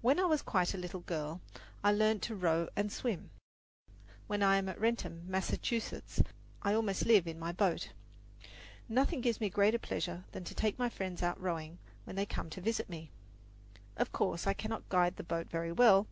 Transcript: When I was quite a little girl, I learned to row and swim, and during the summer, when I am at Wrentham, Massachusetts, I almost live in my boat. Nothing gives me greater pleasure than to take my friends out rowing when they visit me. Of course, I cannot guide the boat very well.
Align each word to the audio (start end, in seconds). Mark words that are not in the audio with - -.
When 0.00 0.18
I 0.18 0.24
was 0.24 0.40
quite 0.40 0.72
a 0.72 0.78
little 0.78 1.00
girl, 1.02 1.42
I 1.84 1.92
learned 1.92 2.22
to 2.22 2.34
row 2.34 2.68
and 2.74 2.90
swim, 2.90 3.28
and 3.28 3.30
during 3.30 3.40
the 3.40 3.90
summer, 3.90 4.14
when 4.28 4.42
I 4.42 4.56
am 4.56 4.66
at 4.70 4.80
Wrentham, 4.80 5.24
Massachusetts, 5.26 6.22
I 6.62 6.72
almost 6.72 7.04
live 7.04 7.26
in 7.26 7.38
my 7.38 7.52
boat. 7.52 7.90
Nothing 8.88 9.20
gives 9.20 9.42
me 9.42 9.50
greater 9.50 9.78
pleasure 9.78 10.24
than 10.32 10.44
to 10.44 10.54
take 10.54 10.78
my 10.78 10.88
friends 10.88 11.22
out 11.22 11.38
rowing 11.38 11.78
when 12.04 12.16
they 12.16 12.24
visit 12.24 12.88
me. 12.88 13.10
Of 13.98 14.10
course, 14.10 14.46
I 14.46 14.54
cannot 14.54 14.88
guide 14.88 15.16
the 15.16 15.22
boat 15.22 15.50
very 15.50 15.72
well. 15.72 16.06